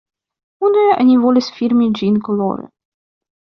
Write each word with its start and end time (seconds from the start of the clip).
Unue 0.69 0.95
oni 1.03 1.19
volis 1.27 1.51
filmi 1.59 1.93
ĝin 2.01 2.19
kolore. 2.29 2.69